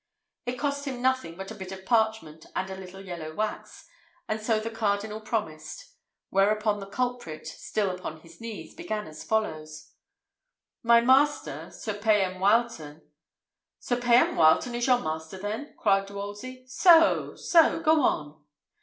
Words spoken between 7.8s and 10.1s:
upon his knees, began as follows: